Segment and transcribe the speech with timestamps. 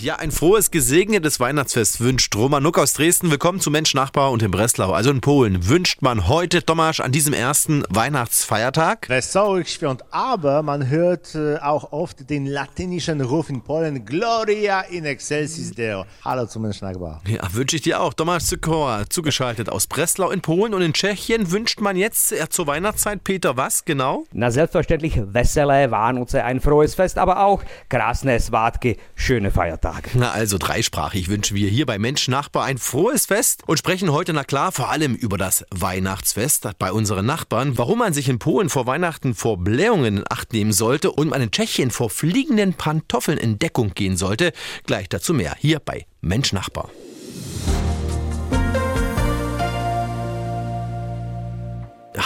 [0.00, 3.30] Ja, ein frohes, gesegnetes Weihnachtsfest wünscht Roman Nuck aus Dresden.
[3.30, 5.68] Willkommen zu Mensch Nachbar und in Breslau, also in Polen.
[5.68, 9.08] Wünscht man heute, Tomasz, an diesem ersten Weihnachtsfeiertag?
[9.08, 15.06] Wesołych świąt, aber man hört äh, auch oft den latinischen Ruf in Polen, Gloria in
[15.06, 16.04] excelsis Deo.
[16.22, 17.22] Hallo zu Mensch Nachbar.
[17.26, 18.12] Ja, wünsche ich dir auch.
[18.12, 22.66] Tomasz Zykora, zugeschaltet aus Breslau in Polen und in Tschechien wünscht man jetzt äh, zur
[22.66, 24.24] Weihnachtszeit, Peter, was genau?
[24.32, 29.85] Na, selbstverständlich Wesele, Vánoce, ein frohes Fest, aber auch Krasne Svatke, schöne Feiertage.
[30.14, 34.32] Na also dreisprachig wünschen wir hier bei Mensch Nachbar ein frohes Fest und sprechen heute,
[34.32, 38.68] na klar, vor allem über das Weihnachtsfest bei unseren Nachbarn, warum man sich in Polen
[38.68, 43.38] vor Weihnachten vor Blähungen in Acht nehmen sollte und man in Tschechien vor fliegenden Pantoffeln
[43.38, 44.52] in Deckung gehen sollte.
[44.86, 46.90] Gleich dazu mehr hier bei Mensch Nachbar.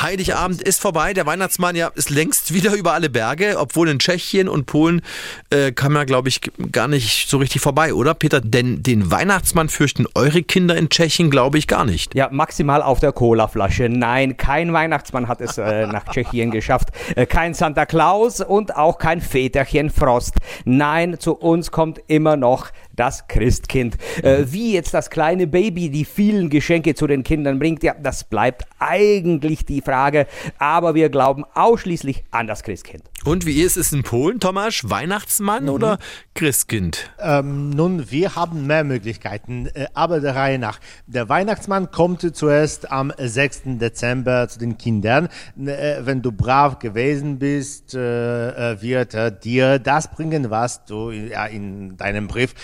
[0.02, 1.12] Heiligabend ist vorbei.
[1.12, 5.02] Der Weihnachtsmann ja ist längst wieder über alle Berge, obwohl in Tschechien und Polen
[5.50, 6.40] äh, kann man, glaube ich,
[6.72, 8.40] gar nicht so richtig vorbei, oder Peter?
[8.40, 12.14] Denn den Weihnachtsmann fürchten eure Kinder in Tschechien, glaube ich, gar nicht.
[12.14, 13.88] Ja, maximal auf der Colaflasche.
[13.88, 16.88] Nein, kein Weihnachtsmann hat es äh, nach Tschechien geschafft.
[17.16, 20.36] Äh, kein Santa Claus und auch kein Väterchen Frost.
[20.64, 23.96] Nein, zu uns kommt immer noch das Christkind.
[24.22, 28.24] Äh, wie jetzt das kleine Baby die vielen Geschenke zu den Kindern bringt, ja, das
[28.24, 30.26] bleibt eigentlich die Frage.
[30.58, 33.02] Aber wir glauben ausschließlich an das Christkind.
[33.24, 34.84] Und wie ist es in Polen, Tomasz?
[34.88, 35.70] Weihnachtsmann mhm.
[35.70, 35.98] oder
[36.34, 37.10] Christkind?
[37.18, 40.80] Ähm, nun, wir haben mehr Möglichkeiten, äh, aber der Reihe nach.
[41.06, 43.62] Der Weihnachtsmann kommt zuerst am 6.
[43.78, 45.28] Dezember zu den Kindern.
[45.58, 51.96] Äh, wenn du brav gewesen bist, äh, wird er dir das bringen, was du in
[51.98, 52.54] deinem Brief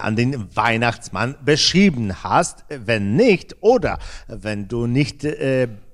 [0.00, 2.64] an den Weihnachtsmann beschrieben hast.
[2.68, 5.24] Wenn nicht, oder wenn du nicht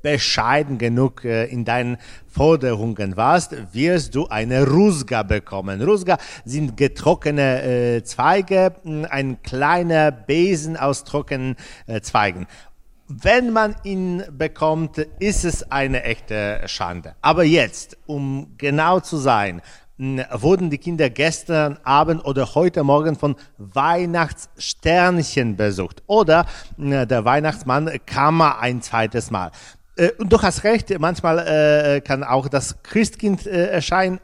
[0.03, 5.83] bescheiden genug äh, in deinen Forderungen warst, wirst du eine Rusga bekommen.
[5.83, 8.75] Rusga sind getrocknete äh, Zweige,
[9.11, 11.57] ein kleiner Besen aus trockenen
[11.87, 12.47] äh, Zweigen.
[13.09, 17.15] Wenn man ihn bekommt, ist es eine echte Schande.
[17.23, 19.63] Aber jetzt, um genau zu sein,
[19.99, 26.05] wurden die Kinder gestern Abend oder heute Morgen von Weihnachtssternchen besucht.
[26.07, 29.51] Oder der Weihnachtsmann kam ein zweites Mal.
[29.99, 34.21] Äh, und du hast recht, manchmal äh, kann auch das Christkind äh, erscheinen,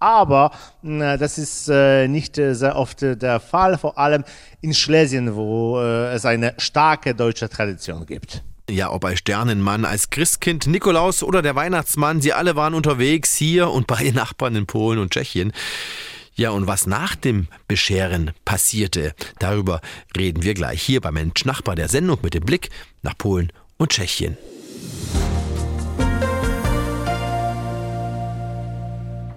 [0.00, 4.22] aber das ist nicht sehr oft der Fall, vor allem
[4.60, 8.44] in Schlesien, wo es eine starke deutsche Tradition gibt.
[8.70, 13.70] Ja, ob als Sternenmann, als Christkind, Nikolaus oder der Weihnachtsmann, sie alle waren unterwegs hier
[13.70, 15.52] und bei Nachbarn in Polen und Tschechien.
[16.36, 19.80] Ja, und was nach dem Bescheren passierte, darüber
[20.16, 22.70] reden wir gleich hier bei Mensch Nachbar der Sendung mit dem Blick
[23.02, 24.38] nach Polen und Tschechien.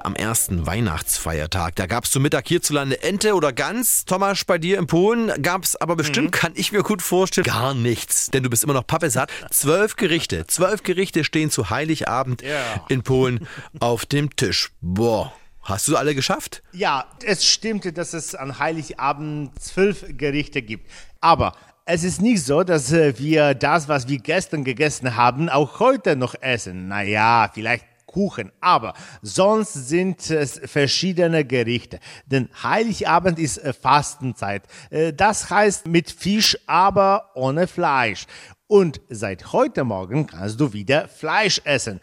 [0.05, 1.75] Am ersten Weihnachtsfeiertag.
[1.75, 4.05] Da gab es zum Mittag hierzulande Ente oder Gans.
[4.05, 6.31] Thomas, bei dir in Polen gab es aber bestimmt, mhm.
[6.31, 8.29] kann ich mir gut vorstellen, gar nichts.
[8.31, 9.31] Denn du bist immer noch pappesat.
[9.49, 12.85] Zwölf Gerichte, zwölf Gerichte stehen zu Heiligabend yeah.
[12.89, 13.47] in Polen
[13.79, 14.71] auf dem Tisch.
[14.81, 15.33] Boah.
[15.63, 16.63] Hast du alle geschafft?
[16.71, 20.89] Ja, es stimmte, dass es an Heiligabend zwölf Gerichte gibt.
[21.19, 21.53] Aber
[21.85, 26.15] es ist nicht so, dass äh, wir das, was wir gestern gegessen haben, auch heute
[26.15, 26.87] noch essen.
[26.87, 28.51] Naja, vielleicht Kuchen.
[28.59, 31.99] Aber sonst sind es verschiedene Gerichte.
[32.25, 34.63] Denn Heiligabend ist äh, Fastenzeit.
[34.89, 38.25] Äh, das heißt mit Fisch, aber ohne Fleisch.
[38.67, 41.99] Und seit heute Morgen kannst du wieder Fleisch essen.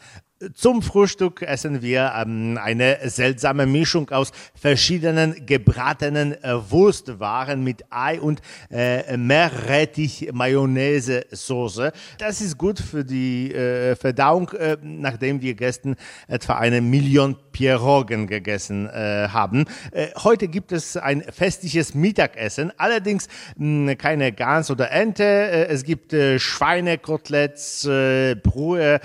[0.55, 8.21] Zum Frühstück essen wir ähm, eine seltsame Mischung aus verschiedenen gebratenen äh, Wurstwaren mit Ei
[8.21, 8.41] und
[8.71, 11.91] äh, Meerrettich Mayonnaise Soße.
[12.19, 15.97] Das ist gut für die äh, Verdauung, äh, nachdem wir gestern
[16.29, 19.65] etwa eine Million Pierogen gegessen äh, haben.
[19.91, 25.25] Äh, heute gibt es ein festliches Mittagessen, allerdings mh, keine Gans oder Ente.
[25.25, 29.01] Äh, es gibt Schweinekoteletts, Brühe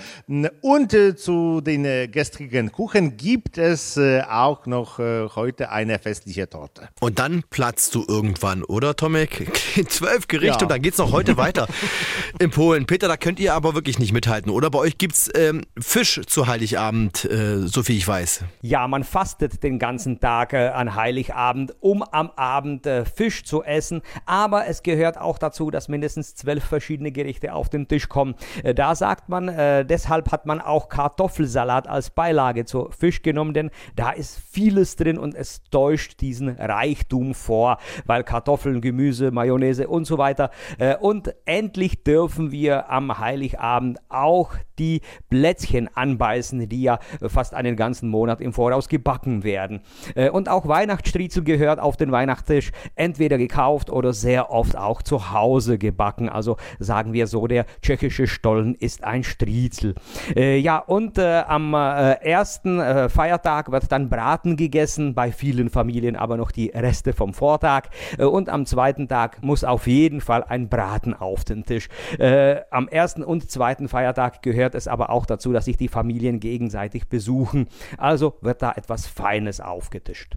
[0.60, 0.94] und
[1.24, 6.90] zu den äh, gestrigen Kuchen gibt es äh, auch noch äh, heute eine festliche Torte.
[7.00, 9.50] Und dann platzt du irgendwann, oder Tomek?
[9.88, 10.62] Zwölf Gerichte ja.
[10.64, 11.66] und dann geht es noch heute weiter
[12.38, 12.84] in Polen.
[12.84, 14.68] Peter, da könnt ihr aber wirklich nicht mithalten, oder?
[14.68, 18.44] Bei euch gibt's ähm, Fisch zu Heiligabend, äh, so viel ich weiß.
[18.60, 23.64] Ja, man fastet den ganzen Tag äh, an Heiligabend, um am Abend äh, Fisch zu
[23.64, 24.02] essen.
[24.26, 28.34] Aber es gehört auch dazu, dass mindestens zwölf verschiedene Gerichte auf den Tisch kommen.
[28.62, 33.22] Äh, da sagt man, äh, deshalb hat man auch Kartoffeln Kartoffelsalat als Beilage zu Fisch
[33.22, 39.30] genommen, denn da ist vieles drin und es täuscht diesen Reichtum vor, weil Kartoffeln, Gemüse,
[39.30, 40.50] Mayonnaise und so weiter.
[40.78, 47.76] Äh, und endlich dürfen wir am Heiligabend auch die Plätzchen anbeißen, die ja fast einen
[47.76, 49.82] ganzen Monat im Voraus gebacken werden.
[50.16, 55.32] Äh, und auch Weihnachtsstriezel gehört auf den Weihnachtstisch, entweder gekauft oder sehr oft auch zu
[55.32, 56.28] Hause gebacken.
[56.28, 59.94] Also sagen wir so, der tschechische Stollen ist ein Striezel.
[60.34, 65.70] Äh, ja, und äh, am äh, ersten äh, Feiertag wird dann Braten gegessen, bei vielen
[65.70, 67.88] Familien aber noch die Reste vom Vortag.
[68.18, 71.88] Äh, und am zweiten Tag muss auf jeden Fall ein Braten auf den Tisch.
[72.18, 76.40] Äh, am ersten und zweiten Feiertag gehört es aber auch dazu, dass sich die Familien
[76.40, 77.68] gegenseitig besuchen.
[77.98, 80.36] Also wird da etwas Feines aufgetischt.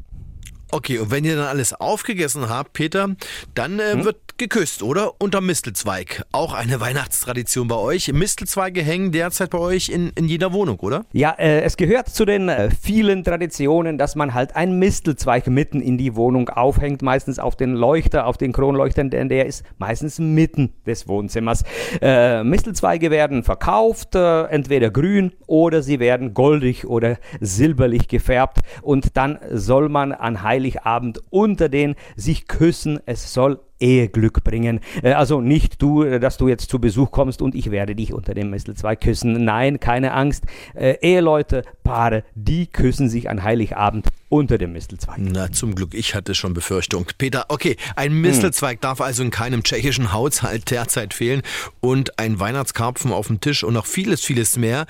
[0.71, 3.15] Okay, und wenn ihr dann alles aufgegessen habt, Peter,
[3.55, 4.05] dann äh, hm?
[4.05, 5.19] wird geküsst, oder?
[5.19, 6.23] Unter Mistelzweig.
[6.31, 8.11] Auch eine Weihnachtstradition bei euch.
[8.13, 11.05] Mistelzweige hängen derzeit bei euch in, in jeder Wohnung, oder?
[11.11, 15.81] Ja, äh, es gehört zu den äh, vielen Traditionen, dass man halt einen Mistelzweig mitten
[15.81, 20.19] in die Wohnung aufhängt, meistens auf den Leuchter, auf den Kronleuchtern, denn der ist meistens
[20.19, 21.63] mitten des Wohnzimmers.
[22.01, 29.17] Äh, Mistelzweige werden verkauft, äh, entweder grün oder sie werden goldig oder silberlich gefärbt und
[29.17, 32.99] dann soll man an Heiligabend unter den sich küssen.
[33.05, 34.79] Es soll Eheglück bringen.
[35.03, 38.11] Äh, also nicht du, äh, dass du jetzt zu Besuch kommst und ich werde dich
[38.11, 39.45] unter dem Mistelzweig küssen.
[39.45, 40.45] Nein, keine Angst.
[40.73, 45.19] Äh, Eheleute, Paare, die küssen sich an Heiligabend unter dem Mistelzweig.
[45.19, 47.05] Na, zum Glück, ich hatte schon Befürchtung.
[47.17, 48.81] Peter, okay, ein Mistelzweig hm.
[48.81, 51.43] darf also in keinem tschechischen Haushalt derzeit fehlen
[51.79, 54.85] und ein Weihnachtskarpfen auf dem Tisch und noch vieles, vieles mehr.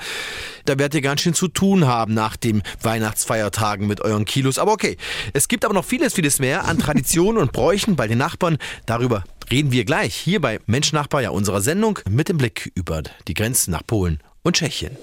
[0.66, 4.58] Da werdet ihr ganz schön zu tun haben nach den Weihnachtsfeiertagen mit euren Kilos.
[4.58, 4.98] Aber okay,
[5.34, 8.58] es gibt aber noch vieles, vieles mehr an Traditionen und Bräuchen bei den Nachbarn.
[8.88, 13.04] Darüber reden wir gleich hier bei Mensch Nachbar, ja unserer Sendung, mit dem Blick über
[13.28, 14.98] die Grenzen nach Polen und Tschechien.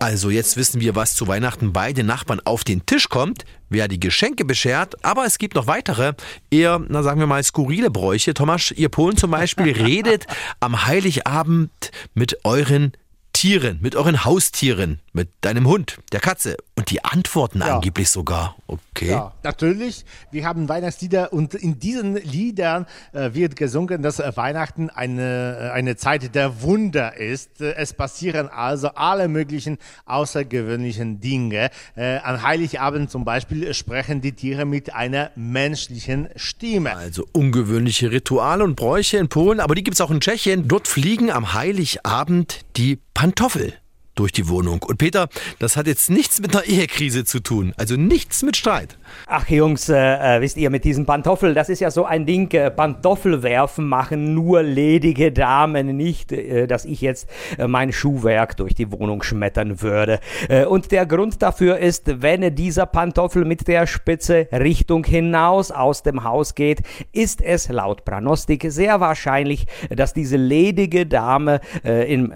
[0.00, 3.88] Also jetzt wissen wir, was zu Weihnachten bei den Nachbarn auf den Tisch kommt, wer
[3.88, 6.12] die Geschenke beschert, aber es gibt noch weitere,
[6.50, 8.32] eher, na sagen wir mal, skurrile Bräuche.
[8.32, 10.26] Thomas, ihr Polen zum Beispiel redet
[10.60, 12.92] am Heiligabend mit euren
[13.38, 16.56] Tieren, mit euren Haustieren, mit deinem Hund, der Katze.
[16.74, 17.76] Und die antworten ja.
[17.76, 18.56] angeblich sogar.
[18.66, 19.10] Okay.
[19.10, 20.04] Ja, natürlich.
[20.32, 25.70] Wir haben Weihnachtslieder und in diesen Liedern äh, wird gesungen, dass äh, Weihnachten eine, äh,
[25.70, 27.60] eine Zeit der Wunder ist.
[27.60, 31.70] Äh, es passieren also alle möglichen außergewöhnlichen Dinge.
[31.94, 36.96] Äh, an Heiligabend zum Beispiel sprechen die Tiere mit einer menschlichen Stimme.
[36.96, 40.66] Also ungewöhnliche Rituale und Bräuche in Polen, aber die gibt es auch in Tschechien.
[40.66, 43.72] Dort fliegen am Heiligabend die Pantoffel
[44.18, 44.82] durch die Wohnung.
[44.82, 45.28] Und Peter,
[45.58, 48.98] das hat jetzt nichts mit einer Ehekrise zu tun, also nichts mit Streit.
[49.26, 49.96] Ach Jungs, äh,
[50.36, 53.88] äh, wisst ihr, mit diesen Pantoffeln, das ist ja so ein Ding, äh, Pantoffel werfen
[53.88, 57.28] machen nur ledige Damen, nicht, äh, dass ich jetzt
[57.58, 60.20] äh, mein Schuhwerk durch die Wohnung schmettern würde.
[60.48, 66.02] Äh, und der Grund dafür ist, wenn dieser Pantoffel mit der Spitze Richtung hinaus aus
[66.02, 66.80] dem Haus geht,
[67.12, 72.32] ist es laut Pranostik sehr wahrscheinlich, dass diese ledige Dame im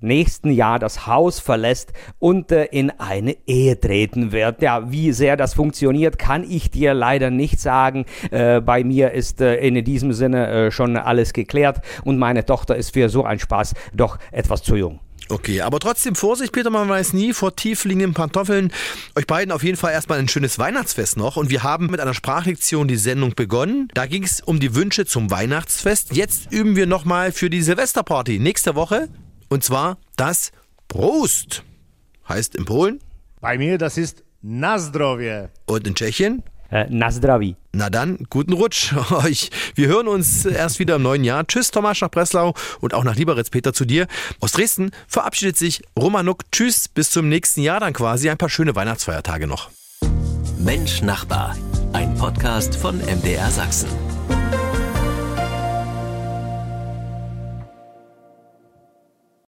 [0.00, 4.62] nächsten Jahr das Haus Haus verlässt und äh, in eine Ehe treten wird.
[4.62, 8.06] Ja, wie sehr das funktioniert, kann ich dir leider nicht sagen.
[8.30, 12.76] Äh, bei mir ist äh, in diesem Sinne äh, schon alles geklärt und meine Tochter
[12.76, 15.00] ist für so einen Spaß doch etwas zu jung.
[15.28, 18.72] Okay, aber trotzdem Vorsicht, Peter, man weiß nie vor tiefliegenden Pantoffeln.
[19.16, 21.36] Euch beiden auf jeden Fall erstmal ein schönes Weihnachtsfest noch.
[21.36, 23.88] Und wir haben mit einer Sprachlektion die Sendung begonnen.
[23.92, 26.14] Da ging es um die Wünsche zum Weihnachtsfest.
[26.14, 29.08] Jetzt üben wir nochmal für die Silvesterparty nächste Woche.
[29.50, 30.52] Und zwar das
[30.88, 31.62] Prost
[32.28, 33.00] heißt in Polen.
[33.40, 35.48] Bei mir, das ist Nazdrowie.
[35.66, 36.42] Und in Tschechien?
[36.70, 37.56] Äh, Nazdravi.
[37.72, 39.50] Na dann, guten Rutsch euch.
[39.74, 41.46] Wir hören uns erst wieder im neuen Jahr.
[41.46, 44.06] Tschüss, Thomas nach Breslau und auch nach Lieberitz, Peter, zu dir.
[44.40, 46.50] Aus Dresden verabschiedet sich Romanuk.
[46.52, 48.28] Tschüss, bis zum nächsten Jahr dann quasi.
[48.28, 49.70] Ein paar schöne Weihnachtsfeiertage noch.
[50.58, 51.56] Mensch Nachbar,
[51.92, 53.88] ein Podcast von MDR Sachsen.